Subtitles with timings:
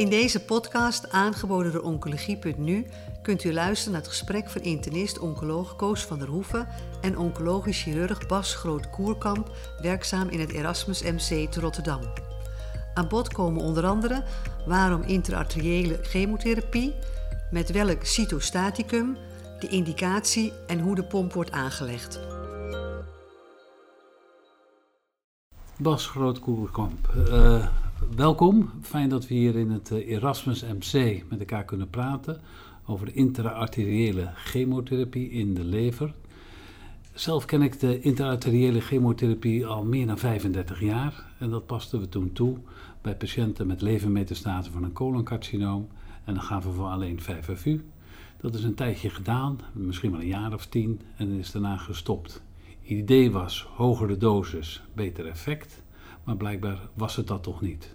[0.00, 2.86] In deze podcast, aangeboden door Oncologie.nu,
[3.22, 6.68] kunt u luisteren naar het gesprek van internist-oncoloog Koos van der Hoeven
[7.00, 9.50] en oncologisch chirurg Bas Groot-Koerkamp,
[9.82, 12.00] werkzaam in het Erasmus MC te Rotterdam.
[12.94, 14.24] Aan bod komen onder andere
[14.66, 16.94] waarom intraarteriële chemotherapie,
[17.50, 19.16] met welk cytostaticum,
[19.58, 22.20] de indicatie en hoe de pomp wordt aangelegd.
[25.78, 27.66] Bas Groot-Koerkamp, uh,
[28.16, 28.70] welkom.
[28.82, 32.40] Fijn dat we hier in het eh, Erasmus MC met elkaar kunnen praten
[32.86, 36.14] over intraarteriële chemotherapie in de lever.
[37.12, 42.08] Zelf ken ik de intraarteriële chemotherapie al meer dan 35 jaar en dat pasten we
[42.08, 42.56] toen toe
[43.00, 45.88] bij patiënten met levermetastasen van een coloncarcinoom
[46.24, 47.80] en dan gaven we alleen 5FU.
[48.40, 52.42] Dat is een tijdje gedaan, misschien wel een jaar of tien en is daarna gestopt.
[52.80, 55.82] Het idee was hogere dosis, beter effect,
[56.24, 57.94] maar blijkbaar was het dat toch niet.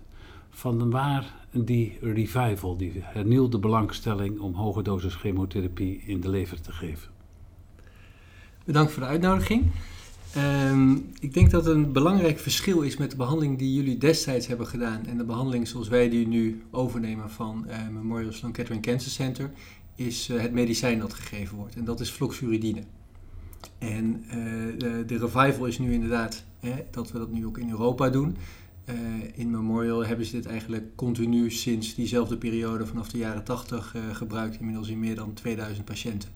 [0.49, 7.09] Vanwaar die revival, die hernieuwde belangstelling om hoge dosis chemotherapie in de lever te geven.
[8.66, 9.72] Bedankt voor de uitnodiging.
[10.38, 14.67] Um, ik denk dat een belangrijk verschil is met de behandeling die jullie destijds hebben
[14.67, 19.11] gedaan en de behandeling zoals wij die nu overnemen van uh, Memorial Sloan Kettering Cancer
[19.11, 19.52] Center,
[19.95, 21.75] is uh, het medicijn dat gegeven wordt.
[21.75, 22.83] En dat is floxuridine.
[23.78, 24.23] En
[24.78, 28.38] de, de, revival is nu inderdaad hè, dat we dat nu ook in Europa doen.
[29.33, 34.59] in Memorial hebben ze dit eigenlijk continu sinds diezelfde periode vanaf de jaren 80 gebruikt,
[34.59, 36.30] inmiddels in meer dan 2000 patiënten.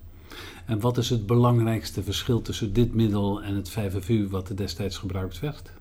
[0.65, 4.97] En wat is het belangrijkste verschil tussen dit middel en het 5FU wat er destijds
[4.97, 5.71] gebruikt werd?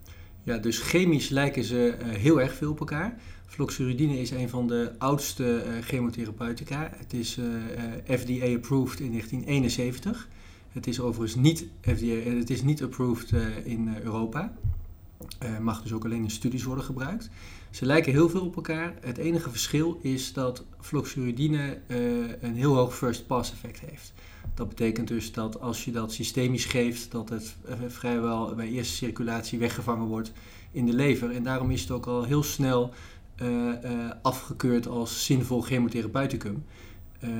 [0.42, 3.20] Ja, dus chemisch lijken ze uh, heel erg veel op elkaar.
[3.46, 6.90] Floxuridine is een van de oudste chemotherapeutica.
[6.96, 7.38] Het is
[8.04, 10.28] FDA-approved in 1971.
[10.72, 13.32] Het is overigens niet, FDA, het is niet approved
[13.64, 14.52] in Europa.
[15.60, 17.30] mag dus ook alleen in studies worden gebruikt.
[17.70, 18.94] Ze lijken heel veel op elkaar.
[19.00, 21.78] Het enige verschil is dat floxuridine
[22.40, 24.12] een heel hoog first pass effect heeft.
[24.54, 28.94] Dat betekent dus dat als je dat systemisch geeft, dat het eh, vrijwel bij eerste
[28.94, 30.32] circulatie weggevangen wordt
[30.72, 31.30] in de lever.
[31.30, 32.92] En daarom is het ook al heel snel
[34.22, 36.64] afgekeurd als zinvol chemotherapeuticum.
[37.24, 37.30] Uh,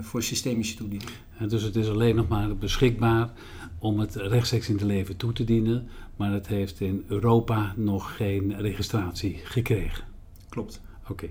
[0.00, 1.10] voor systemische toediening.
[1.48, 3.32] dus het is alleen nog maar beschikbaar
[3.78, 8.16] om het rechtstreeks in de lever toe te dienen, maar het heeft in Europa nog
[8.16, 10.04] geen registratie gekregen.
[10.48, 10.80] Klopt.
[11.08, 11.30] Oké.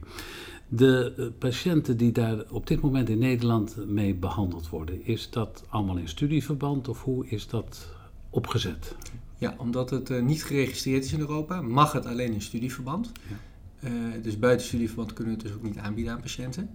[0.68, 5.64] De eh, patiënten die daar op dit moment in Nederland mee behandeld worden, is dat
[5.69, 7.90] allemaal in studieverband of hoe is dat
[8.30, 8.96] opgezet?
[9.38, 13.12] Ja, omdat het uh, niet geregistreerd is in Europa, mag het alleen in studieverband.
[13.30, 13.36] Ja.
[13.90, 16.69] Uh, dus buiten studieverband kunnen we het dus ook niet aanbieden aan patiënten.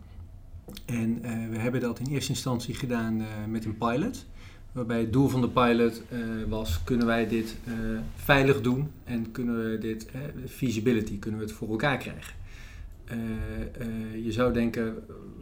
[0.85, 4.27] En uh, we hebben dat in eerste instantie gedaan met een pilot.
[4.73, 6.03] Waarbij het doel van de pilot
[6.49, 7.57] was, kunnen wij dit
[8.15, 10.09] veilig doen en kunnen we dit,
[10.49, 12.35] feasibility, kunnen we het voor elkaar krijgen.
[14.23, 14.95] Je zou denken,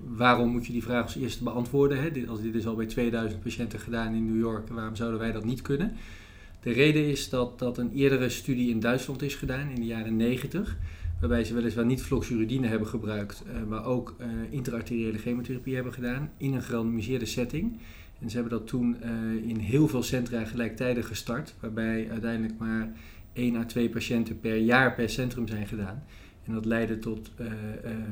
[0.06, 2.02] waarom moet je die vraag als eerste beantwoorden?
[2.02, 2.26] Hè?
[2.28, 5.44] Als dit is al bij 2000 patiënten gedaan in New York, waarom zouden wij dat
[5.44, 5.96] niet kunnen?
[6.62, 10.16] De reden is dat, dat een eerdere studie in Duitsland is gedaan in de jaren
[10.16, 10.76] 90,
[11.20, 14.16] waarbij ze weliswaar niet floxuridine hebben gebruikt, uh, maar ook
[14.50, 17.78] intraarteriële chemotherapie hebben gedaan in een gerandomiseerde setting.
[18.20, 18.96] En ze hebben dat toen
[19.46, 22.92] in heel veel centra gelijktijdig gestart, waarbij uiteindelijk maar
[23.32, 26.04] 1 à 2 patiënten per jaar per centrum zijn gedaan.
[26.44, 27.30] En dat leidde tot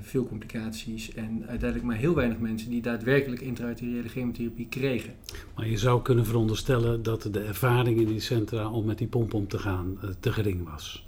[0.01, 5.15] veel complicaties en uiteindelijk maar heel weinig mensen die daadwerkelijk intraarteriële chemotherapie kregen.
[5.57, 9.35] Maar je zou kunnen veronderstellen dat de ervaring in die centra om met die pomp
[9.35, 11.08] om te gaan te gering was.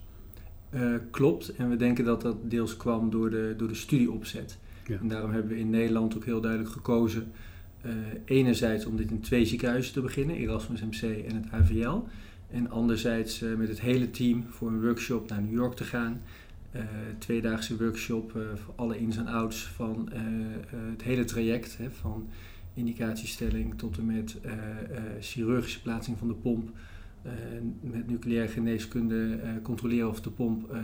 [1.10, 4.58] Klopt, en we denken dat dat deels kwam door de, door de studieopzet.
[4.86, 4.98] Ja.
[5.00, 7.32] En daarom hebben we in Nederland ook heel duidelijk gekozen,
[8.24, 11.98] enerzijds om dit in twee ziekenhuizen te beginnen, Erasmus MC en het AVL.
[12.50, 16.20] En anderzijds met het hele team voor een workshop naar New York te gaan
[16.76, 16.82] uh,
[17.18, 20.08] tweedaagse workshop voor alle ins en outs van
[20.90, 21.76] het hele traject.
[21.76, 22.28] Hè, van
[22.74, 24.36] indicatiestelling tot en met
[25.20, 26.70] chirurgische plaatsing van de pomp.
[27.80, 30.74] Met nucleaire geneeskunde controleren of de pomp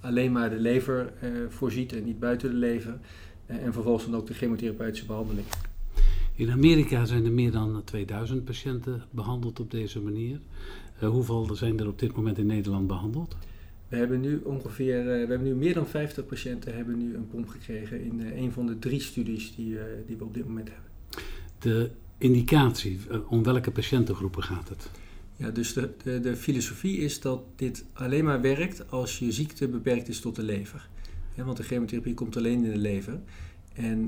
[0.00, 1.12] alleen maar de lever
[1.48, 2.98] voorziet en niet buiten de lever.
[3.46, 5.46] en vervolgens dan ook de chemotherapeutische behandeling.
[6.34, 10.40] In Amerika zijn er meer dan 2000 patiënten behandeld op deze manier.
[11.00, 13.36] hoeveel zijn er op dit moment in Nederland behandeld?
[13.88, 17.28] We hebben nu ongeveer, uh, we hebben nu meer dan 50 patiënten hebben nu een
[17.28, 20.68] pomp gekregen in uh, een van de drie studies die, die we op dit moment
[20.68, 20.90] hebben.
[21.58, 22.98] De indicatie,
[23.28, 24.90] om welke patiëntengroepen gaat het?
[25.38, 29.68] Ja, dus de, de, de, filosofie is dat dit alleen maar werkt als je ziekte
[29.68, 30.88] beperkt is tot de lever.
[31.34, 33.20] Ja, want de chemotherapie komt alleen in de lever.
[33.74, 34.06] En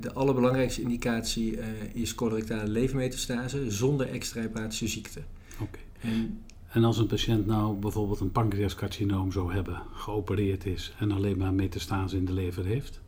[0.00, 1.58] de allerbelangrijkste indicatie
[1.92, 5.20] is colorectale levermetastase zonder extra hepatische ziekte.
[5.60, 5.78] Oké.
[6.02, 6.30] Okay.
[6.70, 11.54] En als een patiënt nou bijvoorbeeld een pancreascarcinoom zou hebben, geopereerd is en alleen maar
[11.54, 13.00] metastase in de lever heeft?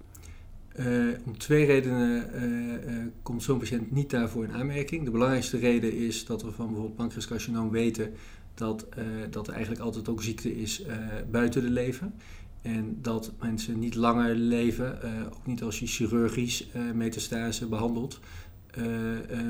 [0.79, 5.05] Uh, om twee redenen uh, uh, komt zo'n patiënt niet daarvoor in aanmerking.
[5.05, 8.13] De belangrijkste reden is dat we van bijvoorbeeld pancreascarcinoom weten
[8.55, 8.87] dat,
[9.31, 10.83] dat er eigenlijk altijd ook ziekte is
[11.31, 12.11] buiten de lever.
[12.63, 14.99] En dat mensen niet langer leven,
[15.35, 18.21] ook niet als je chirurgisch metastase behandelt,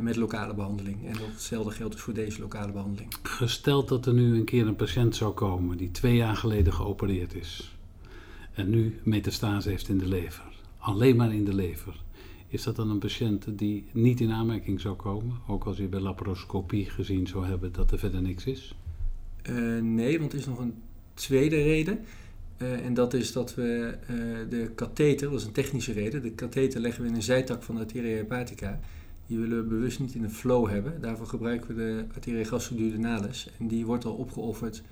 [0.00, 1.06] met lokale behandeling.
[1.06, 3.14] En datzelfde geldt dus voor deze lokale behandeling.
[3.22, 7.34] Gesteld dat er nu een keer een patiënt zou komen die twee jaar geleden geopereerd
[7.34, 7.76] is
[8.54, 10.51] en nu metastase heeft in de lever
[10.82, 12.02] alleen maar in de lever.
[12.48, 16.00] Is dat dan een patiënt die niet in aanmerking zou komen, ook als je bij
[16.00, 18.74] laparoscopie gezien zou hebben dat er verder niks is?
[19.50, 20.74] Uh, nee, want er is nog een
[21.14, 21.98] tweede reden.
[22.58, 24.16] Uh, en dat is dat we uh,
[24.50, 27.74] de katheter, dat is een technische reden, de katheter leggen we in een zijtak van
[27.74, 28.80] de arteria hepatica.
[29.26, 31.00] Die willen we bewust niet in een flow hebben.
[31.00, 33.48] Daarvoor gebruiken we de arteria gastroduodenalis.
[33.58, 34.82] En die wordt al opgeofferd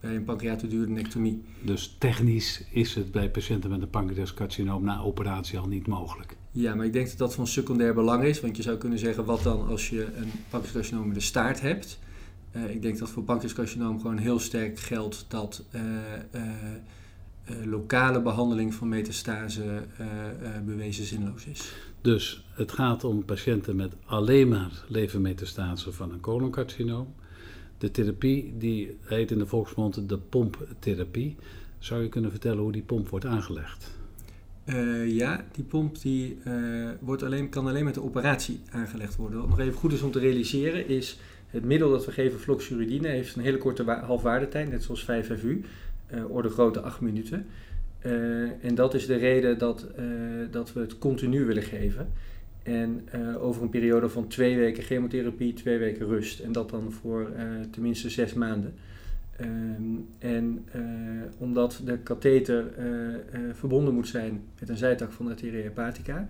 [0.00, 1.42] bij een pancreatoduodenectomie.
[1.62, 6.36] Dus technisch is het bij patiënten met een pancreascarcinoom na operatie al niet mogelijk?
[6.50, 8.40] Ja, maar ik denk dat dat van secundair belang is.
[8.40, 11.98] Want je zou kunnen zeggen, wat dan als je een pancreascarcinoom in de staart hebt?
[12.52, 15.82] Uh, ik denk dat voor pancreascarcinoom gewoon heel sterk geldt dat uh,
[16.34, 16.42] uh,
[17.64, 19.82] lokale behandeling van metastase
[20.64, 21.72] bewezen zinloos is.
[22.00, 27.14] Dus het gaat om patiënten met alleen maar levermetastase van een coloncarcinoom
[27.78, 31.36] de therapie die heet in de volksmond de pomptherapie.
[31.78, 33.94] Zou je kunnen vertellen hoe die pomp wordt aangelegd?
[34.66, 39.38] Uh, ja, die pomp die, uh, wordt alleen, kan alleen met de operatie aangelegd worden.
[39.38, 41.18] Wat nog even goed is om te realiseren is...
[41.46, 45.44] het middel dat we geven, floxuridine, heeft een hele korte halfwaardetijd, net zoals 5FU.
[45.46, 45.62] Uh,
[46.06, 47.46] eh, orde grote 8 minuten.
[48.60, 49.86] en dat is de reden dat,
[50.50, 52.12] dat we het continu willen geven.
[52.66, 56.40] En uh, over een periode van twee weken chemotherapie, twee weken rust.
[56.40, 58.74] En dat dan voor uh, tenminste zes maanden.
[59.40, 60.82] Um, en uh,
[61.38, 62.64] omdat de katheter
[63.52, 66.28] verbonden moet zijn met een zijtak van de arteria hepatica,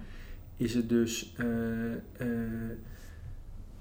[0.56, 1.34] is het dus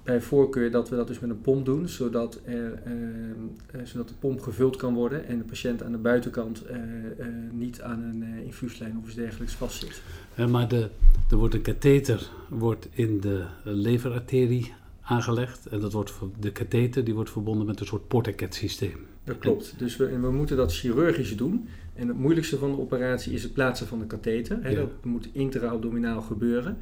[0.06, 4.14] bij voorkeur dat we dat dus met een pomp doen, zodat, er, uh, zodat de
[4.18, 8.44] pomp gevuld kan worden en de patiënt aan de buitenkant uh, uh, niet aan een
[8.44, 10.02] infuuslijn of iets dergelijks vastzit.
[10.50, 10.88] maar de,
[11.30, 14.72] er wordt een katheter wordt in de leverarterie
[15.02, 19.06] aangelegd en dat wordt, de katheter die wordt verbonden met een soort portaket systeem.
[19.24, 19.74] Dat klopt.
[19.78, 21.68] Dus we, we moeten dat chirurgisch doen.
[21.94, 24.70] En het moeilijkste van de operatie is het plaatsen van de katheter.
[24.70, 24.76] Ja.
[24.76, 26.76] Dat moet intraabdominaal gebeuren.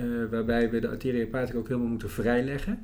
[0.00, 2.78] Uh, waarbij we de arteria ook helemaal moeten vrijleggen.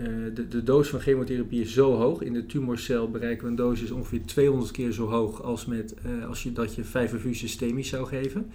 [0.00, 2.22] Uh, de, de doos van chemotherapie is zo hoog.
[2.22, 6.26] In de tumorcel bereiken we een dosis ongeveer 200 keer zo hoog als, met, uh,
[6.28, 8.50] als je, dat je 5FU systemisch zou geven.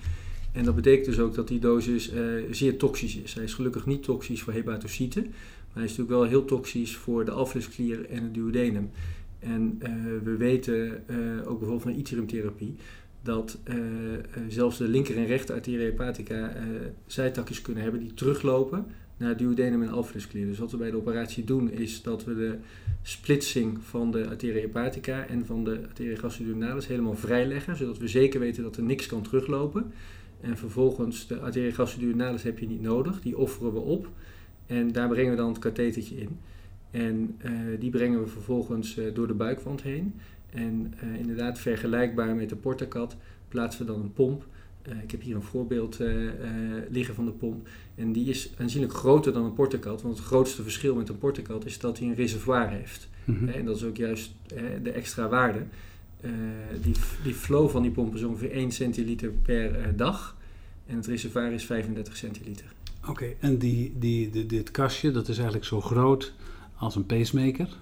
[0.52, 2.12] En dat betekent dus ook dat die dosis
[2.52, 3.34] zeer toxisch is.
[3.34, 5.34] Hij is gelukkig niet toxisch voor hepatocyten, maar
[5.74, 8.90] hij is natuurlijk wel heel toxisch voor de alvleesklier en het duodenum.
[9.40, 9.80] En
[10.24, 11.04] we weten
[11.40, 12.76] ook bijvoorbeeld van iterumtherapie
[13.22, 13.76] dat uh,
[14.48, 16.62] zelfs de linker en rechter arteria hepatica uh,
[17.06, 18.86] zijtakjes kunnen hebben die teruglopen
[19.18, 20.46] naar duodenum en alvleesklier.
[20.46, 22.58] Dus wat we bij de operatie doen is dat we de
[23.02, 28.40] splitsing van de arteria hepatica en van de arteria gastroduodenalis helemaal vrijleggen, zodat we zeker
[28.40, 29.92] weten dat er niks kan teruglopen.
[30.42, 34.10] En vervolgens de arteria gastroduodenalis heb je niet nodig, die offeren we op
[34.66, 36.38] en daar brengen we dan het kathetertje in.
[36.92, 37.38] En
[37.80, 40.14] die brengen we vervolgens door de buikwand heen.
[40.52, 43.16] En uh, inderdaad, vergelijkbaar met de portacat
[43.48, 44.46] plaatsen we dan een pomp.
[44.88, 46.32] Uh, ik heb hier een voorbeeld uh,
[46.90, 47.68] liggen van de pomp.
[47.96, 50.02] En die is aanzienlijk groter dan een portacat.
[50.02, 53.10] Want het grootste verschil met een portacat is dat hij een reservoir heeft.
[53.24, 53.48] Mm -hmm.
[53.48, 54.34] en dat is ook juist
[54.84, 55.64] de extra waarde.
[56.82, 60.38] die, die flow van die pomp is ongeveer 1 centiliter per dag.
[60.86, 62.66] En het reservoir is 35 centiliter.
[63.02, 66.34] Oké, okay, en die, die, die, dit kastje, dat is eigenlijk zo groot
[66.76, 67.78] als een pacemaker.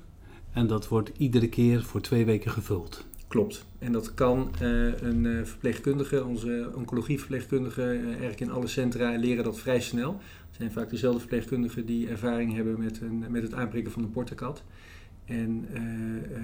[0.53, 3.05] En dat wordt iedere keer voor twee weken gevuld.
[3.27, 3.65] Klopt.
[3.79, 9.43] En dat kan uh, een uh, verpleegkundige, onze oncologieverpleegkundige, uh, eigenlijk in alle centra leren
[9.43, 10.11] dat vrij snel.
[10.47, 14.07] Het zijn vaak dezelfde verpleegkundigen die ervaring hebben met, een, met het aanprikken van de
[14.07, 14.63] portacat.
[15.25, 15.67] En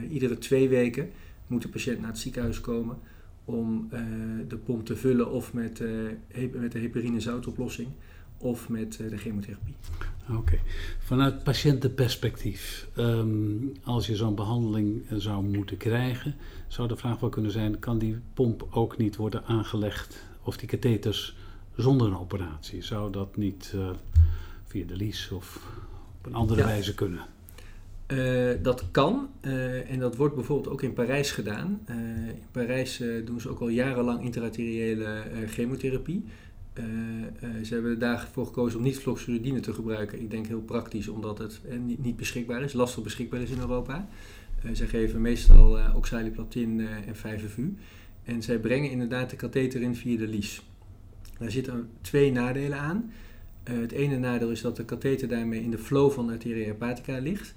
[0.09, 1.09] iedere twee weken
[1.47, 2.97] moet de patiënt naar het ziekenhuis komen
[3.45, 3.89] om
[4.47, 5.79] de pomp te vullen of met,
[6.53, 7.87] met de heparine zoutoplossing
[8.37, 9.75] of met de chemotherapie.
[10.29, 10.37] Oké.
[10.37, 10.61] Okay.
[10.99, 16.35] Vanuit patiëntenperspectief, um, als je zo'n behandeling zou moeten krijgen,
[16.67, 20.67] zou de vraag wel kunnen zijn: kan die pomp ook niet worden aangelegd, of die
[20.67, 21.35] katheters
[21.75, 22.81] zonder een operatie?
[22.81, 23.89] Zou dat niet uh,
[24.65, 25.71] via de lies of
[26.19, 26.67] op een andere ja.
[26.67, 27.25] wijze kunnen?
[28.07, 31.79] Uh, dat kan uh, en dat wordt bijvoorbeeld ook in Parijs gedaan.
[32.27, 36.25] in Parijs doen ze ook al jarenlang intraarteriële chemotherapie.
[36.79, 40.21] Uh, uh, ze hebben daarvoor gekozen om niet floxuridine te gebruiken.
[40.21, 43.59] Ik denk heel praktisch, omdat het uh, niet, niet, beschikbaar is, lastig beschikbaar is in
[43.59, 44.07] Europa.
[44.71, 47.81] zij geven meestal uh, oxaliplatin en 5FU.
[48.23, 50.61] En zij brengen inderdaad de katheter in via de lies.
[51.37, 53.11] Daar zitten twee nadelen aan.
[53.63, 57.17] het ene nadeel is dat de katheter daarmee in de flow van de arteria hepatica
[57.17, 57.55] ligt.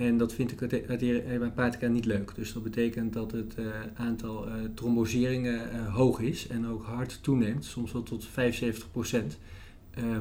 [0.00, 2.34] En dat vindt de arteria hepatica niet leuk.
[2.34, 3.54] Dus dat betekent dat het
[3.94, 9.38] aantal tromboseringen hoog is en ook hard toeneemt, soms wel tot 75 procent.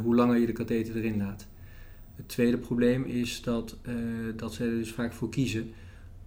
[0.04, 1.48] hoe langer je de katheter erin laat.
[2.20, 3.94] Het tweede probleem is dat, uh,
[4.36, 5.72] dat ze er dus vaak voor kiezen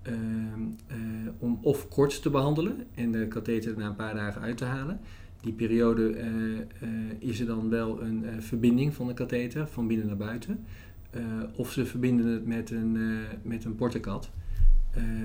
[0.07, 0.97] uh, uh,
[1.39, 5.01] om of kort te behandelen en de katheter na een paar dagen uit te halen.
[5.41, 6.15] Die periode
[7.19, 10.65] is er dan wel een verbinding van de katheter van binnen naar buiten.
[11.57, 12.99] Of ze verbinden het met een,
[13.43, 14.31] met een portekat.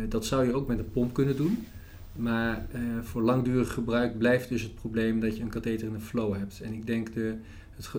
[0.10, 1.66] dat zou je ook met een pomp kunnen doen.
[2.18, 2.68] Maar
[3.02, 6.62] voor langdurig gebruik blijft dus het probleem dat je een katheter in een flow hebt.
[6.62, 7.36] En ik denk de,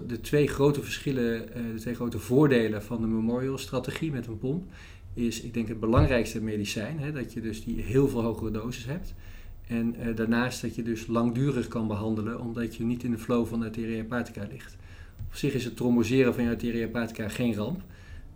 [0.06, 4.64] de twee grote verschillen, eh, de twee grote voordelen van de Memorial-strategie met een pomp,
[5.14, 8.84] is ik denk het belangrijkste medicijn, hè, dat je dus die heel veel hogere doses
[8.84, 9.14] hebt.
[9.66, 13.60] En daarnaast dat je dus langdurig kan behandelen, omdat je niet in de flow van
[13.60, 14.76] de arteria hepatica ligt.
[15.28, 17.80] Op zich is het tromboseren van je arteria hepatica geen ramp.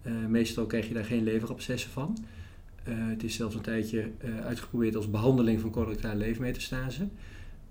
[0.06, 2.18] Uh, meestal krijg je daar geen leverabscessen van.
[2.88, 4.10] Uh, het is zelfs een tijdje
[4.44, 7.08] uitgeprobeerd als behandeling van colorectale leefmetastase.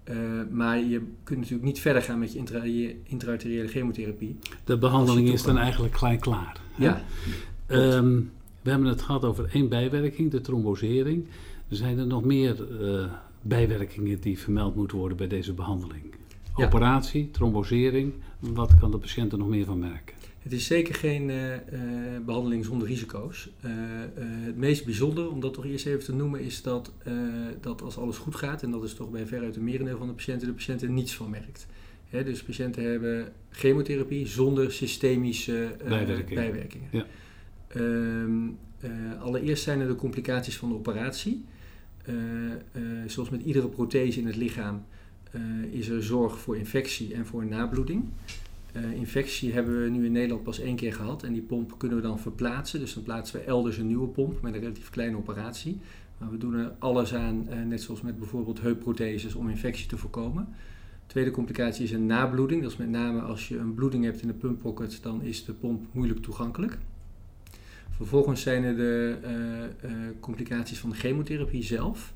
[0.09, 0.15] Uh,
[0.49, 2.63] maar je kunt natuurlijk niet verder gaan met je intra
[3.03, 4.37] intraarteriële chemotherapie.
[4.63, 6.61] De behandeling is dan eigenlijk gelijk klaar.
[6.77, 7.01] Ja.
[7.67, 11.25] Um, we hebben het gehad over één bijwerking, de trombosering.
[11.69, 13.05] Zijn er nog meer uh,
[13.41, 16.11] bijwerkingen die vermeld moeten worden bij deze behandeling?
[16.55, 16.65] Ja.
[16.65, 20.15] Operatie, trombosering, wat kan de patiënt er nog meer van merken?
[20.39, 21.55] Het is zeker geen uh,
[22.25, 23.50] behandeling zonder risico's.
[23.65, 23.72] Uh,
[24.46, 26.91] het meest bijzondere, om dat toch eerst even te noemen, is dat,
[27.62, 30.13] dat als alles goed gaat, en dat is toch bij veruit de merendeel van de
[30.13, 31.67] patiënten, de patiënt er niets van merkt.
[32.10, 36.43] Hè, dus patiënten hebben chemotherapie zonder systemische bijwerkingen.
[36.43, 36.89] bijwerkingen.
[36.91, 37.05] Ja.
[37.67, 38.50] Ehm,
[39.20, 41.46] allereerst zijn er de complicaties van de operatie.
[43.05, 44.86] zoals met iedere prothese in het lichaam
[45.71, 48.03] is er zorg voor infectie en voor nabloeding.
[48.75, 51.97] Uh, infectie hebben we nu in Nederland pas één keer gehad en die pomp kunnen
[51.97, 52.79] we dan verplaatsen.
[52.79, 55.79] Dus dan plaatsen we elders een nieuwe pomp met een relatief kleine operatie.
[56.17, 59.97] Maar we doen er alles aan, uh, net zoals met bijvoorbeeld heupprotheses, om infectie te
[59.97, 60.47] voorkomen.
[61.05, 62.61] Tweede complicatie is een nabloeding.
[62.61, 65.53] Dat is met name als je een bloeding hebt in de pumppocket, dan is de
[65.53, 66.77] pomp moeilijk toegankelijk.
[67.89, 69.17] Vervolgens zijn er de
[70.19, 72.13] complicaties van de chemotherapie zelf.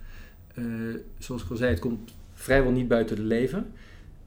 [1.18, 3.64] zoals ik al zei, het komt vrijwel niet buiten de lever.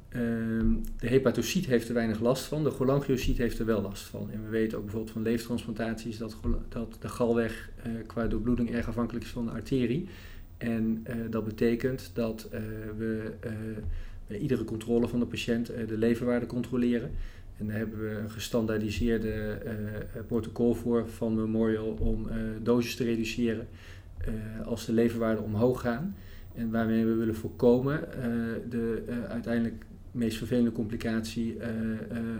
[0.08, 4.30] Ehm, de hepatocyt heeft er weinig last van, de cholangiocyt heeft er wel last van.
[4.32, 6.36] En we weten ook bijvoorbeeld van leeftransplantaties dat,
[6.68, 10.08] dat de galweg uh, qua doorbloeding erg afhankelijk is van de arterie.
[10.56, 12.60] En uh, dat betekent dat uh,
[12.96, 13.32] we
[14.26, 17.10] bij iedere controle van de patiënt de leverwaarde controleren.
[17.56, 19.58] En daar hebben we een gestandaardiseerde
[20.26, 22.28] protocol voor van Memorial om
[22.62, 23.68] doses te reduceren
[24.64, 26.16] als de leverwaarden omhoog gaan.
[26.58, 28.08] En waarmee we willen voorkomen
[28.68, 31.66] de uiteindelijk meest vervelende complicatie uh,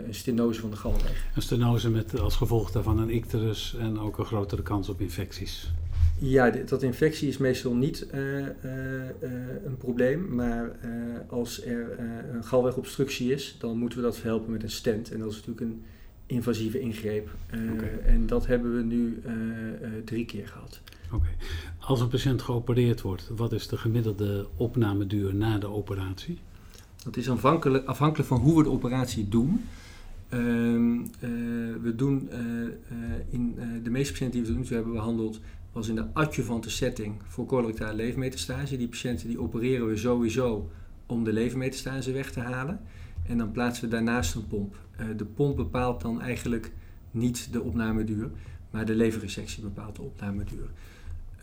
[0.07, 1.25] een stenose van de galweg.
[1.35, 5.71] Een stenose met als gevolg daarvan een icterus en ook een grotere kans op infecties.
[6.17, 8.45] Ja, dat infectie is meestal niet uh,
[9.65, 10.71] een probleem, maar
[11.27, 11.99] als er
[12.33, 15.11] een galwegobstructie is, dan moeten we dat verhelpen met een stent.
[15.11, 15.83] En dat is natuurlijk een
[16.25, 17.29] invasieve ingreep.
[17.73, 17.99] Okay.
[18.05, 19.21] En dat hebben we nu
[20.05, 20.81] drie keer gehad.
[21.11, 21.27] Oké.
[21.79, 26.39] Als een patiënt geopereerd wordt, wat is de gemiddelde opnameduur na de operatie?
[27.03, 29.65] Dat is afhankelijk, afhankelijk van hoe we de operatie doen.
[30.29, 31.29] Ehm, eh,
[31.81, 32.37] we doen uh,
[33.29, 35.39] in de meeste patiënten die we hebben behandeld,
[35.71, 38.77] was in de adjuvante setting voor colorectale levermetastase.
[38.77, 40.69] Die patiënten die opereren we sowieso
[41.05, 42.79] om de levermetastase weg te halen.
[43.27, 44.75] En dan plaatsen we daarnaast een pomp.
[45.17, 46.71] de pomp bepaalt dan eigenlijk
[47.11, 48.29] niet de opnameduur,
[48.69, 50.69] maar de leverresectie bepaalt de opnameduur.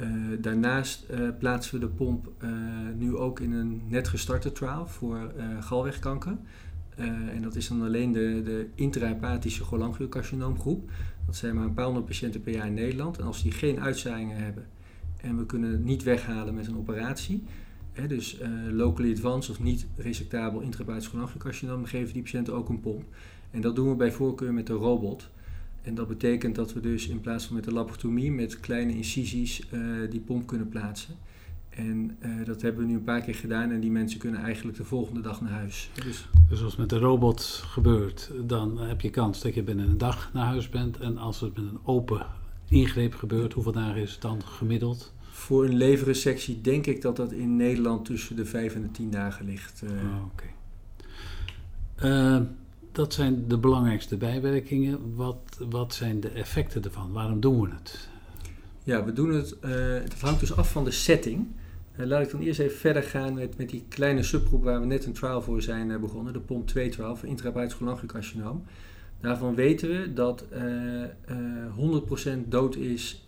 [0.01, 0.09] Uh,
[0.41, 2.51] daarnaast uh, plaatsen we de pomp uh,
[2.97, 6.37] nu ook in een net gestarte trial voor galwegkanker.
[6.97, 10.91] en dat is dan alleen de, de intrahepathische cholangiocarcinoomgroep.
[11.27, 13.19] Dat zijn maar een paar honderd patiënten per jaar in Nederland.
[13.19, 14.67] En als die geen uitzaaiingen hebben
[15.17, 17.45] en we kunnen het niet weghalen met een operatie,
[17.93, 18.39] hè, dus
[18.71, 23.05] locally advanced of niet resectabel intrahepatisch cholangiocarcinoom, geven die patiënten ook een pomp.
[23.51, 25.31] En dat doen we bij voorkeur met de robot.
[25.87, 29.63] En dat betekent dat we dus in plaats van met de laparotomie met kleine incisies
[29.73, 31.15] uh, die pomp kunnen plaatsen.
[31.69, 34.77] En uh, dat hebben we nu een paar keer gedaan en die mensen kunnen eigenlijk
[34.77, 35.91] de volgende dag naar huis.
[36.05, 39.99] Dus, dus als met de robot gebeurt, dan heb je kans dat je binnen een
[39.99, 40.99] dag naar huis bent.
[40.99, 42.27] En als het met een open
[42.69, 45.15] ingreep gebeurt, hoeveel dagen is het dan gemiddeld?
[45.31, 49.11] Voor een leverresectie denk ik dat dat in Nederland tussen de vijf en de tien
[49.11, 49.83] dagen ligt.
[49.85, 49.91] Uh.
[49.91, 50.45] Oh, Oké.
[51.95, 52.47] Okay.
[52.97, 55.15] Dat zijn de belangrijkste bijwerkingen.
[55.15, 55.39] Wat,
[55.69, 57.13] wat zijn de effecten ervan?
[57.13, 58.09] Waarom doen we het?
[58.85, 59.71] Ja, we doen het, uh,
[60.03, 61.47] het hangt dus af van de setting.
[61.97, 64.87] Uh, laat ik dan eerst even verder gaan met, met die kleine subgroep waar we
[64.87, 67.19] net een trial voor zijn uh, begonnen, de POMP 2 trial
[67.69, 68.65] cholangiocarcinoom.
[69.21, 70.45] Daarvan weten we dat
[72.45, 73.27] 100% dood is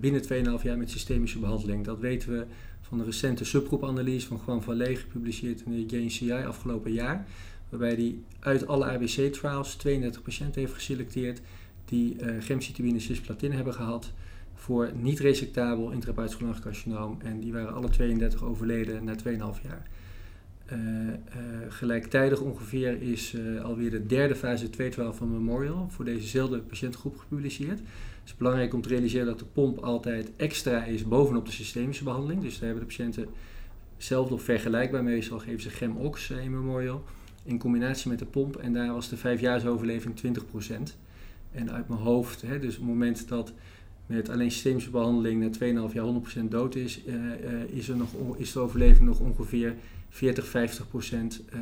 [0.00, 0.22] binnen
[0.58, 1.84] 2,5 jaar met systemische behandeling.
[1.84, 2.44] Dat weten we
[2.80, 7.26] van de recente subgroepanalyse van Juan Vallée, gepubliceerd in de JNCI afgelopen jaar.
[7.68, 11.40] Waarbij hij uit alle ABC-trials 32 patiënten heeft geselecteerd
[11.84, 14.12] die uh, gemcitabine cisplatine hebben gehad
[14.54, 17.18] voor niet resectabel intrabuitenscholangisch carcinoom.
[17.22, 19.86] En die waren alle 32 overleden na 2,5 jaar.
[20.72, 21.12] Uh, uh,
[21.68, 27.78] gelijktijdig ongeveer is uh, alweer de derde fase 212 van Memorial voor dezezelfde patiëntgroep gepubliceerd.
[27.78, 32.04] Het is belangrijk om te realiseren dat de pomp altijd extra is bovenop de systemische
[32.04, 32.42] behandeling.
[32.42, 33.26] Dus daar hebben de patiënten
[33.96, 37.04] zelf of vergelijkbaar meestal geven ze GemOx in Memorial
[37.46, 38.56] in combinatie met de pomp.
[38.56, 40.96] En daar was de vijfjaarsoverleving 20%.
[41.52, 43.52] En uit mijn hoofd, hè, dus op het moment dat
[44.06, 46.04] met alleen systemische behandeling na 2,5 jaar
[46.44, 49.74] 100% dood is, uh, uh, is, er nog, is de overleving nog ongeveer
[50.08, 51.60] 40, 50 procent uh,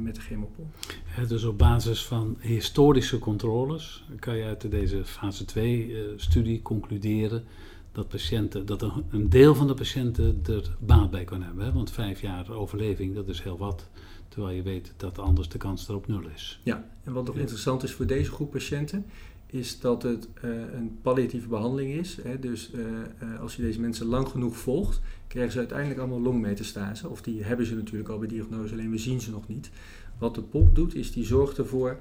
[0.00, 0.74] met de chemopomp.
[1.16, 7.44] Ja, dus op basis van historische controles kan je uit deze fase 2-studie concluderen
[7.92, 11.74] dat, patiënten, dat een, deel van de patiënten er baat bij kan hebben.
[11.74, 13.88] Want vijf jaar overleving, dat is heel wat.
[14.34, 16.60] Terwijl je weet dat anders de kans erop nul is.
[16.62, 19.04] Ja, en wat nog interessant is voor deze groep patiënten,
[19.46, 22.18] is dat het uh, een palliatieve behandeling is.
[22.22, 22.38] Hè?
[22.38, 22.80] Dus uh,
[23.22, 27.08] uh, als je deze mensen lang genoeg volgt, krijgen ze uiteindelijk allemaal longmetastase.
[27.08, 29.70] Of die hebben ze natuurlijk al bij diagnose, alleen we zien ze nog niet.
[30.18, 32.00] Wat de POP doet, is die zorgt ervoor,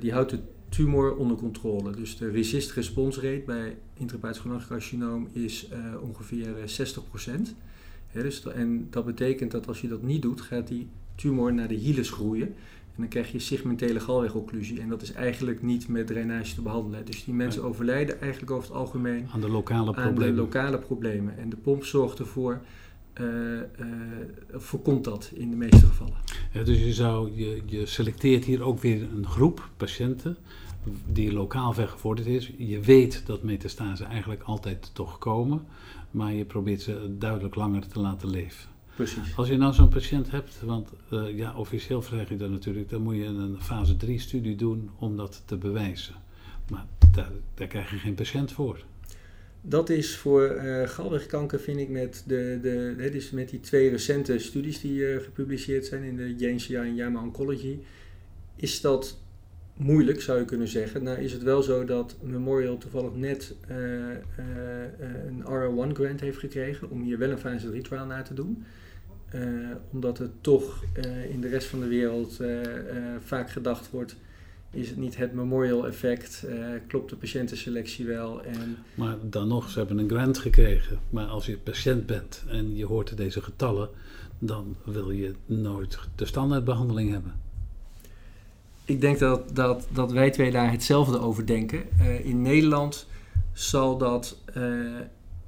[0.00, 0.38] die houdt de
[0.68, 1.90] tumor onder controle.
[1.90, 5.68] Dus de resist response rate bij intrabuitenscholangisch carcinoom is
[6.00, 6.54] ongeveer
[7.28, 7.30] 60%.
[8.06, 10.88] Hè, dus, en dat betekent dat als je dat niet doet, gaat die
[11.22, 12.46] tumor naar de hielen groeien.
[12.94, 14.80] En dan krijg je segmentele galwegocclusie.
[14.80, 17.04] En dat is eigenlijk niet met drainage te behandelen.
[17.04, 20.34] Dus die mensen overlijden eigenlijk over het algemeen aan de lokale aan problemen.
[20.34, 21.38] De lokale problemen.
[21.38, 22.60] En de pomp zorgt ervoor,
[23.20, 23.62] uh, uh,
[24.52, 26.16] voorkomt dat in de meeste gevallen.
[26.52, 30.36] Ja, dus je, zou, je, je selecteert hier ook weer een groep patiënten
[31.06, 32.52] die lokaal vergevorderd is.
[32.56, 35.66] Je weet dat metastase eigenlijk altijd toch komen,
[36.10, 38.71] maar je probeert ze duidelijk langer te laten leven.
[38.94, 39.36] Precies.
[39.36, 43.02] Als je nou zo'n patiënt hebt, want uh, ja, officieel vraag je dat natuurlijk, dan
[43.02, 46.14] moet je een fase 3 studie doen om dat te bewijzen.
[46.70, 48.84] Maar daar, daar krijg je geen patiënt voor.
[49.60, 53.90] Dat is voor uh, galwegkanker, vind ik, met, de, de, hè, dus met die twee
[53.90, 57.78] recente studies die uh, gepubliceerd zijn in de JNCI en JAMA Oncology,
[58.56, 59.20] is dat
[59.76, 61.02] moeilijk, zou je kunnen zeggen.
[61.02, 63.76] Nou is het wel zo dat Memorial toevallig net uh,
[65.18, 68.64] een RO1 grant heeft gekregen om hier wel een fase 3 trial na te doen.
[69.34, 72.58] Uh, omdat het toch uh, in de rest van de wereld uh,
[73.24, 74.16] vaak gedacht wordt,
[74.70, 76.46] is het niet het memorial effect,
[76.86, 78.42] klopt de patiëntenselectie wel.
[78.44, 80.98] En maar dan nog, ze hebben een grant gekregen.
[81.10, 83.88] Maar als je patiënt bent en je hoort deze getallen,
[84.38, 87.32] dan wil je nooit de standaardbehandeling hebben.
[88.84, 91.84] Ik denk dat, dat, dat wij twee daar hetzelfde over denken.
[92.22, 93.06] in Nederland
[93.52, 94.36] zal dat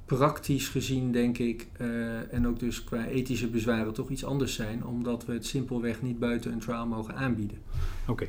[0.05, 4.87] praktisch gezien, denk ik, uh, en ook dus qua ethische bezwaren toch iets anders zijn,
[4.87, 7.59] omdat we het simpelweg niet buiten een trial mogen aanbieden.
[8.03, 8.11] Oké.
[8.13, 8.29] Okay.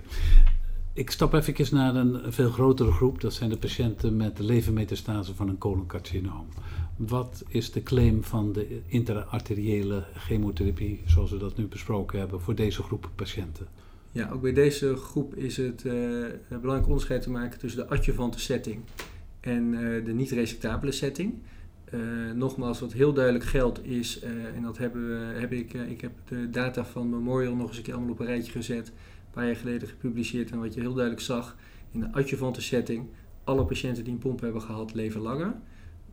[0.94, 3.22] Ik stap even naar een veel grotere groep.
[3.22, 6.48] Dat zijn de patiënten met levermetastase van een coloncarcinoom.
[6.96, 12.56] Wat is de claim van de intraarteriële chemotherapie, zoals we dat nu besproken hebben, voor
[12.56, 13.68] deze groep patiënten?
[14.12, 15.94] Ja, ook bij deze groep is het uh,
[16.48, 18.84] belangrijk onderscheid te maken tussen de adjuvante setting
[19.40, 21.34] en uh, de niet-resectabele setting.
[21.96, 25.90] Uh, nogmaals, wat heel duidelijk geldt is, uh, en dat hebben we, heb ik, uh,
[25.90, 28.88] ik heb de data van Memorial nog eens een keer allemaal op een rijtje gezet,
[28.88, 28.94] een
[29.32, 30.52] paar jaar geleden gepubliceerd.
[30.52, 31.56] En wat je heel duidelijk zag,
[31.92, 33.06] in de adjuvante setting,
[33.44, 35.54] alle patiënten die een pomp hebben gehad, leven langer.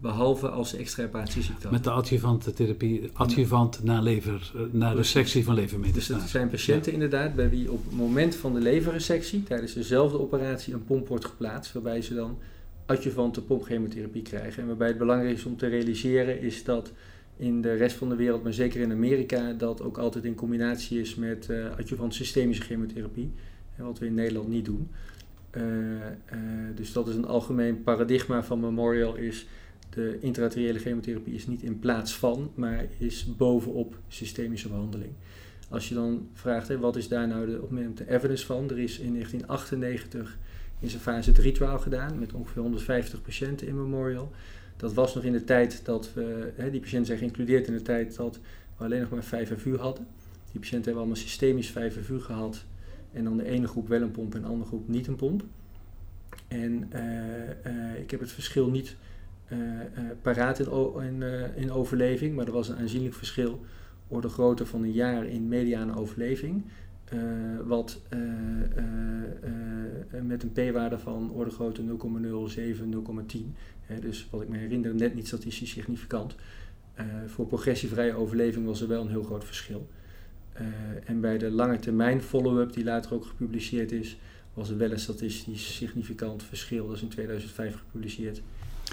[0.01, 3.93] Behalve als ze extra hepatitische Met de adjuvante therapie, adjuvant ja.
[3.93, 6.13] na, lever, na resectie van levermetastase.
[6.13, 7.03] Dus dat zijn patiënten ja.
[7.03, 11.25] inderdaad bij wie op het moment van de leverresectie, tijdens dezelfde operatie, een pomp wordt
[11.25, 12.39] geplaatst, waarbij ze dan
[12.93, 14.63] adjuvante pompchemotherapie krijgen.
[14.63, 16.93] En waarbij het belangrijk is om te realiseren is dat
[17.37, 21.01] in de rest van de wereld, maar zeker in Amerika, dat ook altijd in combinatie
[21.01, 23.33] is met uh, adjuvant systemische chemotherapie.
[23.77, 24.89] Wat we in Nederland niet doen.
[25.57, 25.69] Uh, uh,
[26.75, 29.47] dus dat is een algemeen paradigma van Memorial is
[29.91, 35.13] de intraarteriële chemotherapie is niet in plaats van, maar is bovenop systemische behandeling.
[35.69, 38.71] Als je dan vraagt, wat is daar nou de, op de evidence van?
[38.71, 40.39] Er is in 1998
[40.83, 44.33] is een fase 3 trial gedaan met ongeveer 150 patiënten in Memorial.
[44.77, 47.83] Dat was nog in de tijd dat we, hè, die patiënten zijn geïncludeerd in de
[47.83, 48.39] tijd dat
[48.77, 50.07] we alleen nog maar 5 FU hadden.
[50.51, 52.65] Die patiënten hebben allemaal systemisch 5 FU gehad.
[53.13, 55.43] En dan de ene groep wel een pomp en de andere groep niet een pomp.
[56.49, 57.03] En uh,
[57.67, 58.97] uh, ik heb het verschil niet
[60.23, 60.67] paraat in,
[61.03, 61.23] in,
[61.57, 63.61] in, overleving, maar er was een aanzienlijk verschil
[64.09, 66.65] orde grootte van een jaar in mediane overleving.
[67.67, 68.01] Wat
[70.23, 71.87] met een p-waarde van orde grootte 0,07,
[73.35, 73.39] 0,10.
[74.01, 76.35] dus wat ik me herinner, net niet statistisch significant.
[77.27, 79.89] voor progressievrije overleving was er wel een heel groot verschil.
[81.05, 84.17] en bij de lange termijn follow-up, die later ook gepubliceerd is,
[84.55, 86.87] was er wel een statistisch significant verschil.
[86.87, 88.43] Dat is in 2005 gepubliceerd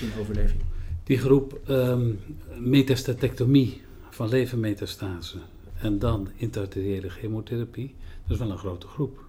[0.02, 0.62] in overleving.
[1.04, 2.20] Die groep um,
[2.60, 5.38] metastatectomie van levermetastase
[5.82, 7.96] en dan intraarteriële chemotherapie,
[8.30, 9.26] dat is wel een grote groep.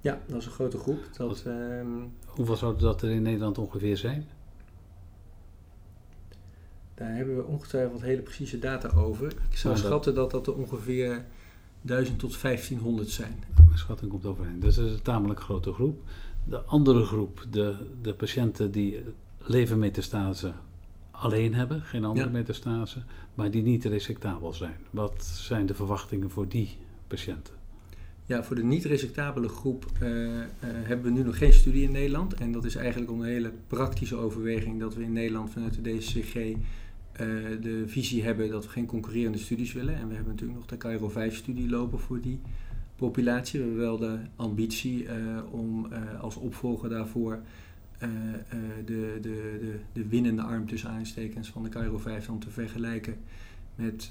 [0.00, 0.98] Ja, dat is een grote groep.
[1.16, 4.28] Dat, um, hoeveel zouden dat er in Nederland ongeveer zijn?
[6.94, 9.26] Daar hebben we ongetwijfeld hele precieze data over.
[9.50, 11.24] Ik zou schatten dat dat er ongeveer
[11.80, 13.44] 1000 tot 1500 zijn.
[13.66, 14.60] Mijn schatting komt overheen.
[14.60, 16.00] Dus dat is een tamelijk grote groep.
[16.44, 19.02] De andere groep, de, de patiënten die
[19.38, 20.52] levermetastase
[21.10, 22.32] alleen hebben, geen andere ja.
[22.32, 23.02] metastase,
[23.34, 24.76] maar die niet resectabel zijn.
[24.90, 27.60] Wat zijn de verwachtingen voor die patiënten?
[28.26, 32.34] Ja, voor de niet-resectabele groep uh, uh, hebben we nu nog geen studie in Nederland.
[32.34, 35.96] En dat is eigenlijk om een hele praktische overweging dat we in Nederland vanuit de
[35.96, 36.56] DCG eh,
[37.60, 39.94] de visie hebben dat we geen concurrerende studies willen.
[39.94, 42.40] En we hebben natuurlijk nog de Cairo 5-studie lopen voor die
[42.96, 43.60] populatie.
[43.60, 45.06] We hebben wel de ambitie
[45.50, 45.86] om
[46.20, 47.40] als opvolger daarvoor
[47.98, 53.16] de, de, de, de winnende arm tussen aanstekens van de Cairo 5 dan te vergelijken
[53.74, 54.10] met,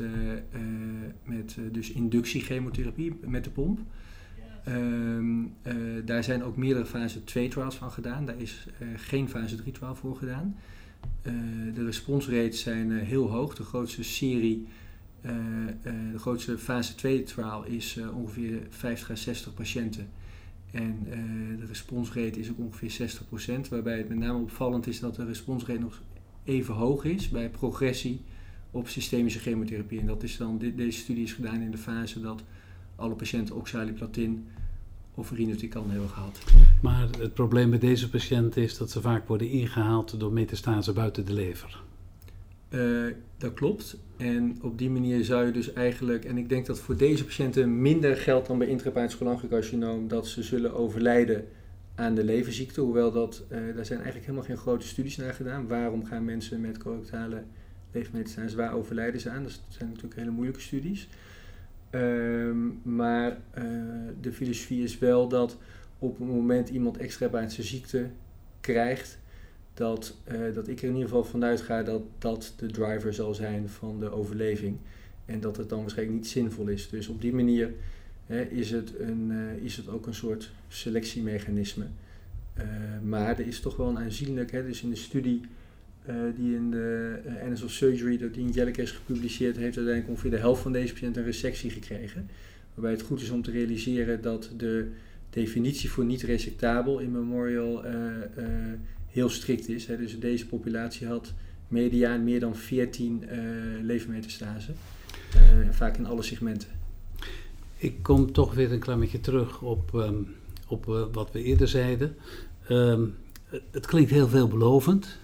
[1.23, 3.79] met dus inductiechemotherapie met de pomp.
[4.67, 5.53] Um,
[6.05, 8.25] daar zijn ook meerdere fase 2 trials van gedaan.
[8.25, 10.55] Daar is geen fase 3 trial voor gedaan.
[11.73, 13.55] De responsrates zijn heel hoog.
[13.55, 14.67] De grootste serie,
[15.25, 15.31] uh,
[16.11, 20.07] de grootste fase 2 trial is ongeveer 50 à 60 patiënten.
[20.71, 21.07] En
[21.59, 23.09] de responsrate is ook ongeveer
[23.65, 23.69] 60%.
[23.69, 26.01] Waarbij het met name opvallend is dat de responsrate nog
[26.43, 28.21] even hoog is bij progressie
[28.71, 29.99] op systemische chemotherapie.
[29.99, 32.43] En dat is dan, dit, deze studie is gedaan in de fase dat
[32.95, 34.47] alle patiënten oxaliplatin
[35.15, 36.39] of irinotecan hebben gehad.
[36.81, 41.25] Maar het probleem bij deze patiënten is dat ze vaak worden ingehaald door metastase buiten
[41.25, 41.83] de lever.
[42.69, 43.97] Uh, dat klopt.
[44.17, 47.81] En op die manier zou je dus eigenlijk, en ik denk dat voor deze patiënten
[47.81, 51.47] minder geldt dan bij cholangiocarcinoom, dat ze zullen overlijden
[51.95, 52.81] aan de leverziekte.
[52.81, 55.67] Hoewel dat, uh, daar zijn eigenlijk helemaal geen grote studies naar gedaan.
[55.67, 57.43] Waarom gaan mensen met colorectale
[57.91, 59.43] levermetastase, waar overlijden ze aan?
[59.43, 61.07] Dat zijn natuurlijk hele moeilijke studies.
[61.91, 63.63] Um, maar uh,
[64.21, 65.57] de filosofie is wel dat
[65.99, 68.09] op het moment iemand extrahepatische ziekte
[68.61, 69.19] krijgt,
[69.73, 73.33] dat, uh, dat ik er in ieder geval vanuit ga dat dat de driver zal
[73.33, 74.77] zijn van de overleving.
[75.25, 76.89] En dat het dan waarschijnlijk niet zinvol is.
[76.89, 77.73] Dus op die manier
[78.25, 81.85] hè, is, het een, uh, is het ook een soort selectiemechanisme.
[83.03, 85.41] maar er is toch wel een aanzienlijk, hè, dus in de studie
[86.09, 90.09] uh, die in de uh, Annals of Surgery door Dean Jellick is gepubliceerd, heeft uiteindelijk
[90.09, 92.29] ongeveer de helft van deze patiënten een resectie gekregen.
[92.73, 94.91] Waarbij het goed is om te realiseren dat de
[95.29, 97.91] definitie voor niet resectabel in Memorial uh,
[99.07, 99.85] heel strikt is.
[99.85, 99.97] Hè.
[99.97, 101.33] Dus deze populatie had
[101.67, 103.23] mediaan meer dan 14
[103.81, 104.75] levermetastasen,
[105.69, 106.69] vaak in alle segmenten.
[107.77, 110.35] Ik kom toch weer een klein beetje terug op, um,
[110.67, 112.15] op wat we eerder zeiden.
[112.69, 113.15] Um,
[113.71, 115.19] het klinkt heel veelbelovend.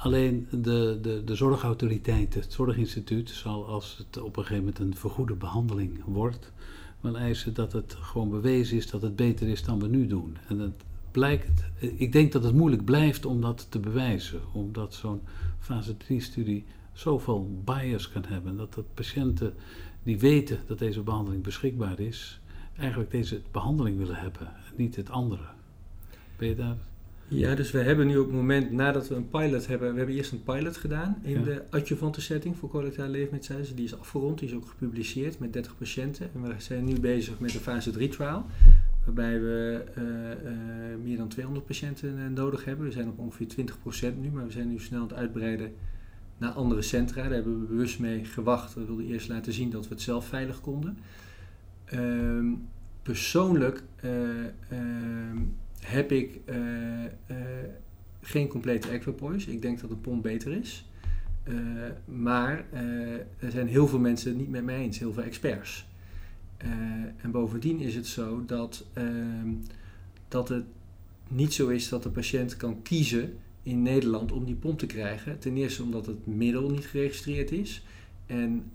[0.00, 4.96] Alleen de, de, de zorgautoriteit, het zorginstituut, zal als het op een gegeven moment een
[4.96, 6.52] vergoede behandeling wordt,
[7.00, 10.36] wel eisen dat het gewoon bewezen is dat het beter is dan we nu doen.
[10.48, 15.20] En het blijkt, ik denk dat het moeilijk blijft om dat te bewijzen, omdat zo'n
[15.58, 19.54] fase 3-studie zoveel bias kan hebben, dat de patiënten
[20.02, 22.40] die weten dat deze behandeling beschikbaar is,
[22.76, 25.44] eigenlijk deze behandeling willen hebben, niet het andere.
[26.36, 26.76] Ben je daar
[27.30, 30.16] ja, dus we hebben nu op het moment, nadat we een pilot hebben, we hebben
[30.16, 33.74] eerst een pilot gedaan in de adjuvante setting voor colorectale levermetastase.
[33.74, 36.30] Die is afgerond, die is ook gepubliceerd met 30 patiënten.
[36.34, 38.46] En we zijn nu bezig met de fase 3 trial,
[39.04, 42.86] waarbij we uh, uh, meer dan 200 patiënten uh, nodig hebben.
[42.86, 43.46] We zijn op ongeveer
[44.14, 45.72] 20% nu, maar we zijn nu snel aan het uitbreiden
[46.38, 47.22] naar andere centra.
[47.22, 48.74] Daar hebben we bewust mee gewacht.
[48.74, 50.98] We wilden eerst laten zien dat we het zelf veilig konden.
[51.84, 52.46] Ehm,
[53.02, 55.38] persoonlijk ehm,
[55.80, 56.56] heb ik uh,
[57.04, 57.36] uh,
[58.20, 59.52] geen complete equipoise.
[59.52, 60.84] Ik denk dat een pomp beter is.
[61.44, 61.56] Uh,
[62.04, 62.64] maar
[63.38, 65.88] er zijn heel veel mensen het niet met mij eens, heel veel experts.
[67.16, 69.52] en bovendien is het zo dat, ehm,
[70.28, 70.64] dat het
[71.28, 75.38] niet zo is dat de patiënt kan kiezen in Nederland om die pomp te krijgen.
[75.38, 77.84] Ten eerste omdat het middel niet geregistreerd is.
[78.26, 78.72] En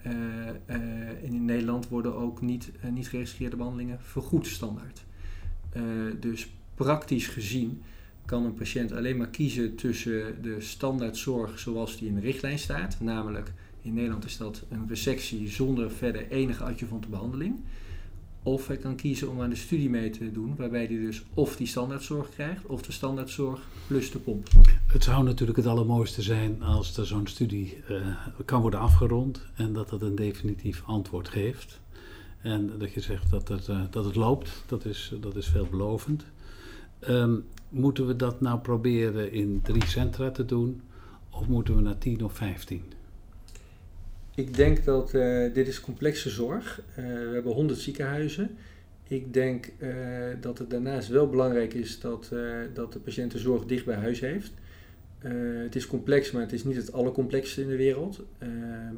[1.21, 5.05] in Nederland worden ook niet, niet geregistreerde behandelingen vergoed standaard.
[6.19, 7.81] dus praktisch gezien
[8.25, 12.97] kan een patiënt alleen maar kiezen tussen de standaardzorg zoals die in de richtlijn staat.
[12.99, 17.59] Namelijk, in Nederland is dat een resectie zonder verder enige adjuvante behandeling.
[18.43, 21.55] Of hij kan kiezen om aan de studie mee te doen, waarbij hij dus of
[21.55, 24.47] die standaardzorg krijgt, of de standaardzorg plus de pomp.
[24.87, 28.07] Het zou natuurlijk het allermooiste zijn als er zo'n studie uh,
[28.45, 31.79] kan worden afgerond en dat dat een definitief antwoord geeft.
[32.41, 36.25] En dat je zegt dat het, uh, dat het loopt, dat is, dat is veelbelovend.
[37.09, 40.81] Um, moeten we dat nou proberen in drie centra te doen,
[41.29, 42.83] of moeten we naar tien of vijftien?
[44.35, 46.81] Ik denk dat uh, dit is complexe zorg.
[46.89, 48.49] Uh, we hebben 100 ziekenhuizen.
[49.07, 49.93] Ik denk uh,
[50.41, 52.31] dat het daarnaast wel belangrijk is dat,
[52.73, 54.51] dat de patiënt de zorg dicht bij huis heeft.
[55.63, 58.23] het is complex, maar het is niet het allercomplexste in de wereld.
[58.37, 58.95] Ehm,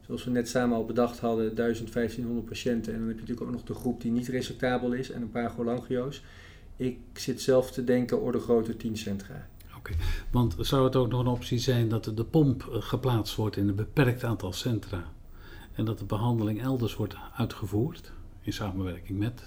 [0.00, 2.92] zoals we net samen al bedacht hadden, 1500 patiënten.
[2.92, 5.30] En dan heb je natuurlijk ook nog de groep die niet resectabel is en een
[5.30, 6.22] paar cholangio's.
[6.76, 9.48] Ik zit zelf te denken orde grote 10 centra.
[9.76, 9.92] Oké,
[10.30, 13.68] want zou het ook nog een optie zijn dat de pomp eh, geplaatst wordt in
[13.68, 15.04] een beperkt aantal centra
[15.72, 19.42] en dat de behandeling elders wordt uitgevoerd in samenwerking met?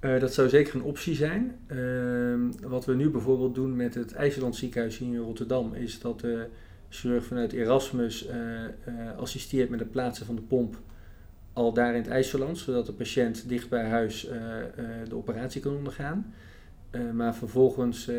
[0.00, 1.58] Uh, dat zou zeker een optie zijn.
[1.66, 6.20] Uh, wat we nu bijvoorbeeld doen met het IJsland ziekenhuis hier in Rotterdam is dat
[6.20, 6.48] de
[6.88, 8.32] chirurg vanuit Erasmus uh,
[9.18, 10.80] assisteert met het plaatsen van de pomp
[11.52, 14.28] al daar in het IJsland, zodat de patiënt dicht bij huis
[15.08, 16.34] de operatie kan ondergaan.
[16.90, 18.10] Uh, maar vervolgens,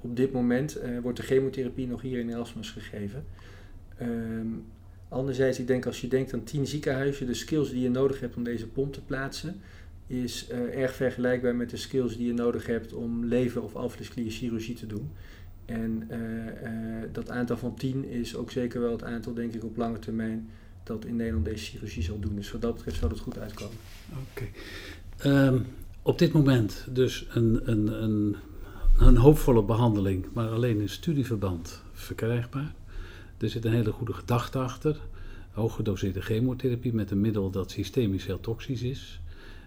[0.00, 3.24] op dit moment, wordt de chemotherapie nog hier in Erasmus gegeven.
[4.02, 4.64] Um,
[5.08, 8.36] anderzijds, ik denk als je denkt aan tien ziekenhuizen, de skills die je nodig hebt
[8.36, 9.60] om deze pomp te plaatsen,
[10.06, 14.86] is erg vergelijkbaar met de skills die je nodig hebt om lever- of alvleesklierchirurgie te
[14.86, 15.10] doen.
[15.64, 16.08] En
[17.12, 20.48] dat aantal van tien is ook zeker wel het aantal, denk ik, op lange termijn
[20.84, 22.34] dat in Nederland deze chirurgie zal doen.
[22.34, 23.76] Dus wat dat betreft zou dat goed uitkomen.
[24.32, 24.46] Oké.
[25.28, 25.66] Um,
[26.02, 28.36] op dit moment dus een, een, een,
[28.98, 32.74] een hoopvolle behandeling, maar alleen in studieverband verkrijgbaar.
[33.38, 35.00] Er zit een hele goede gedachte achter.
[35.50, 39.20] Hooggedoseerde chemotherapie met een middel dat systemisch heel toxisch is.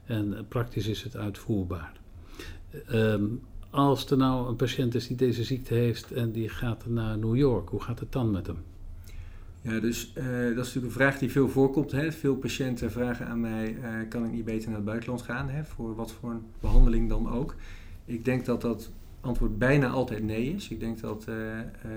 [0.05, 1.91] En praktisch is het uitvoerbaar.
[2.91, 7.17] Um, als er nou een patiënt is die deze ziekte heeft en die gaat naar
[7.17, 8.57] New York, hoe gaat het dan met hem?
[9.67, 11.91] Ja, dus uh, dat is natuurlijk een vraag die veel voorkomt.
[11.91, 12.11] Hè.
[12.11, 15.49] Veel patiënten vragen aan mij, uh, kan ik niet beter naar het buitenland gaan?
[15.49, 17.55] Hè, voor wat voor een behandeling dan ook.
[18.05, 20.69] Ik denk dat dat antwoord bijna altijd nee is.
[20.69, 21.35] Ik denk dat uh,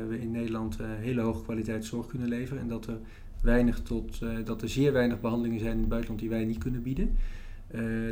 [0.08, 2.62] we in Nederland hele hoge kwaliteit zorg kunnen leveren.
[2.62, 2.98] En dat er,
[3.40, 6.82] weinig tot, dat er zeer weinig behandelingen zijn in het buitenland die wij niet kunnen
[6.82, 7.16] bieden.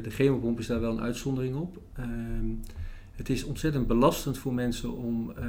[0.02, 1.80] de chemopomp is daar wel een uitzondering op.
[3.18, 5.44] Het is ontzettend belastend voor mensen om uh,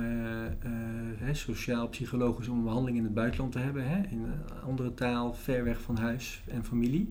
[1.25, 3.89] uh, sociaal, psychologisch, om een behandeling in het buitenland te hebben.
[3.89, 7.09] Hè, in een andere taal, ver weg van huis en familie.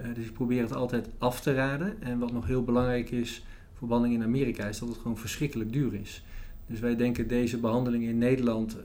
[0.00, 2.02] Uh, dus ik probeer het altijd af te raden.
[2.02, 5.72] En wat nog heel belangrijk is voor behandeling in Amerika, is dat het gewoon verschrikkelijk
[5.72, 6.24] duur is.
[6.66, 8.76] Dus wij denken deze behandeling in Nederland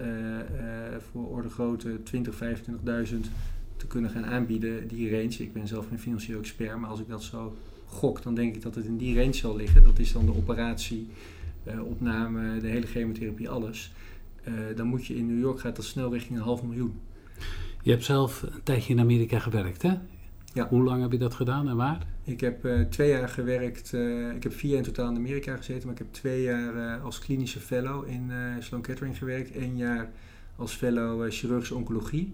[1.11, 3.19] voor orde grootte 20, 25.000
[3.77, 5.35] te kunnen gaan aanbieden, die range.
[5.37, 7.55] Ik ben zelf geen financieel expert, maar als ik dat zo
[7.93, 9.83] gok, dan denk ik dat het in die range zal liggen.
[9.83, 11.07] Dat is dan de operatie,
[11.67, 13.91] uh, opname, de hele chemotherapie, alles.
[14.47, 16.99] Uh, dan moet je in New York gaat dat snel richting een half miljoen.
[17.81, 19.93] Je hebt zelf een tijdje in Amerika gewerkt, hè?
[20.53, 20.67] Ja.
[20.67, 22.05] Hoe lang heb je dat gedaan en waar?
[22.23, 23.93] Ik heb uh, twee jaar gewerkt.
[24.35, 27.19] ik heb vier jaar in totaal in Amerika gezeten, maar ik heb twee jaar als
[27.19, 29.55] klinische fellow in Sloan Kettering gewerkt.
[29.55, 30.11] Eén jaar
[30.55, 32.33] als fellow chirurgische oncologie.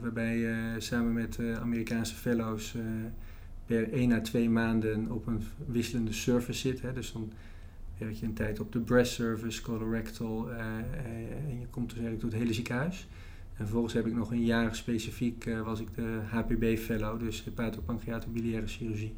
[0.00, 2.74] waarbij je samen met Amerikaanse fellows
[3.70, 6.82] per 1 à 2 maanden op een wisselende service zit.
[6.82, 6.92] Hè.
[6.92, 7.32] Dus dan
[7.98, 10.58] werk je een tijd op de breast service, colorectal uh,
[11.46, 13.06] en je komt dus eigenlijk door het hele ziekenhuis.
[13.56, 17.44] En vervolgens heb ik nog een jaar specifiek, uh, was ik de HPB fellow, dus
[17.44, 19.14] hepatopancreatobiliaire chirurgie.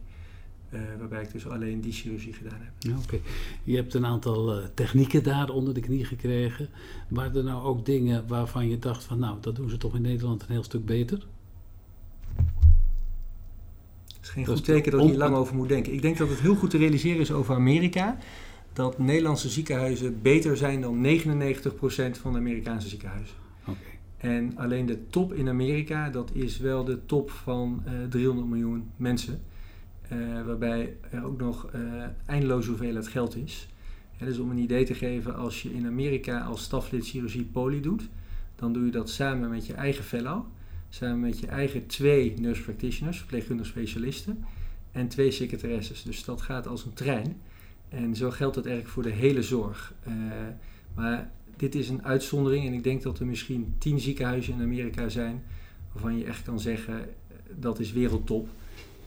[0.98, 2.72] Waarbij ik dus alleen die chirurgie gedaan heb.
[2.78, 3.18] Ja, Oké,
[3.64, 6.68] je hebt een aantal technieken daar onder de knie gekregen.
[7.08, 10.02] Waren er nou ook dingen waarvan je dacht van nou, dat doen ze toch in
[10.02, 11.26] Nederland een heel stuk beter?
[14.22, 15.92] Is geen goed teken dat je lang over moet denken.
[15.92, 18.18] Ik denk dat het heel goed te realiseren is over Amerika.
[18.72, 21.08] Dat Nederlandse ziekenhuizen beter zijn dan 99%
[22.20, 23.37] van de Amerikaanse ziekenhuizen.
[23.62, 23.98] Okay.
[24.16, 28.48] En alleen de top in Amerika, dat is wel de top van uh, eh, 300
[28.48, 29.42] miljoen mensen.
[30.12, 33.68] Uh, waarbij er ook nog uh, eindeloos hoeveelheid geld is.
[34.16, 37.80] Ja, dus om een idee te geven, als je in Amerika als staflid chirurgie poli
[37.80, 38.08] doet,
[38.56, 40.44] dan doe je dat samen met je eigen fellow
[40.94, 44.44] samen met je eigen twee nurse practitioners, verpleegkundige specialisten,
[44.90, 46.02] en twee secretaresses.
[46.02, 47.37] Dus dat gaat als een trein.
[47.88, 49.94] En zo geldt dat eigenlijk voor de hele zorg.
[50.09, 50.14] Uh,
[50.94, 55.09] maar dit is een uitzondering en ik denk dat er misschien tien ziekenhuizen in Amerika
[55.09, 55.42] zijn
[55.92, 58.48] waarvan je echt kan zeggen eh, dat is wereldtop.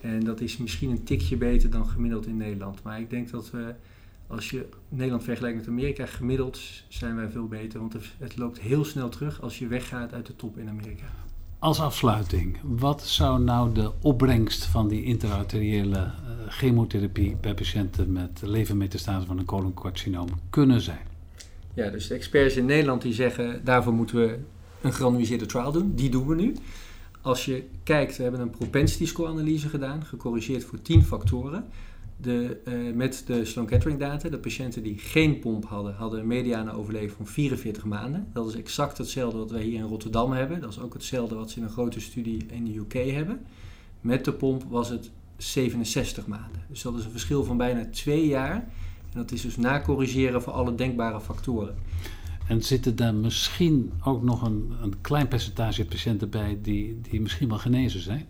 [0.02, 2.84] En dat is misschien een tikje beter dan gemiddeld in Nederland.
[2.84, 3.74] Maar ik denk dat we
[4.28, 7.80] Als je Nederland vergelijkt met Amerika, gemiddeld zijn wij veel beter.
[7.80, 11.06] Want het loopt heel snel terug als je weggaat uit de top in Amerika.
[11.66, 16.12] Als afsluiting, wat zou nou de opbrengst van die intraarteriële uh,
[16.48, 21.08] chemotherapie bij patiënten met levermetastase van een coloncarcinoom kunnen zijn?
[21.74, 24.40] Ja, dus de experts in Nederland die zeggen daarvoor moeten we
[24.82, 25.96] een gerandomiseerde trial doen.
[25.96, 26.56] Die doen we nu.
[27.22, 31.66] Als je kijkt, we hebben een propensity score analyse gedaan, gecorrigeerd voor 10 factoren.
[32.18, 36.28] De, uh, met de Sloan Kettering data, de patiënten die geen pomp hadden, hadden een
[36.28, 38.28] mediane overleven van 44 maanden.
[38.34, 40.62] Dat is exact hetzelfde wat wij hier in Rotterdam hebben.
[40.62, 43.46] Dat is ook hetzelfde wat ze in een grote studie in de UK hebben.
[44.02, 46.62] Met de pomp was het 67 maanden.
[46.70, 48.56] Dus dat is een verschil van bijna twee jaar.
[48.56, 51.76] En dat is dus nacorrigeren voor alle denkbare factoren.
[52.48, 57.50] En zitten daar misschien ook nog een, een klein percentage patiënten bij die, die misschien
[57.50, 58.26] wel genezen zijn?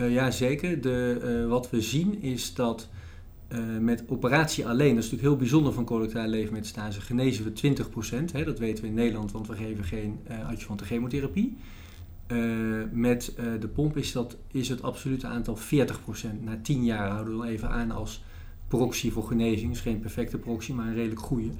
[0.00, 0.80] Uh, ja, zeker.
[0.80, 2.88] De, uh, wat we zien is dat
[3.48, 7.74] uh, met operatie alleen, dat is natuurlijk heel bijzonder van colorectale levermetastase, genezen we
[8.30, 8.32] 20%.
[8.32, 11.56] Hè, dat weten we in Nederland, want we geven geen uh, adjuvante chemotherapie.
[12.92, 15.60] met de pomp is, dat, is het absolute aantal 40%.
[16.40, 18.22] Na 10 jaar houden we even aan als
[18.68, 19.72] proxy voor genezing.
[19.72, 21.50] is geen perfecte proxy, maar een redelijk goede.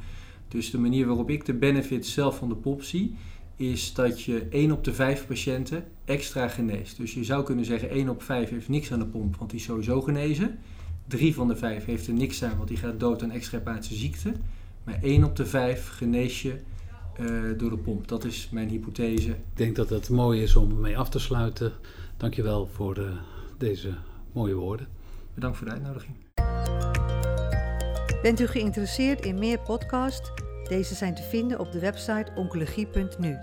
[0.49, 3.14] Dus de manier waarop ik de benefit zelf van de pop zie,
[3.57, 6.96] is dat je 1 op de 5 patiënten extra geneest.
[6.96, 9.59] Dus je zou kunnen zeggen 1 op 5 heeft niks aan de pomp, want die
[9.59, 10.59] is sowieso genezen.
[11.07, 14.33] 3 van de 5 heeft er niks aan, want die gaat dood aan extrahepatische ziekte.
[14.85, 16.61] Maar 1 op de 5 genees je
[17.21, 18.09] uh, door de pomp.
[18.09, 19.31] Dat is mijn hypothese.
[19.31, 21.73] Ik denk dat het mooi is om mee af te sluiten.
[22.16, 23.11] Dankjewel voor uh,
[23.59, 23.95] deze
[24.33, 24.87] mooie woorden.
[25.35, 26.14] Bedankt voor de uitnodiging.
[28.23, 30.31] Bent u geïnteresseerd in meer podcasts?
[30.69, 33.37] Deze zijn te vinden op de website oncologie.nu.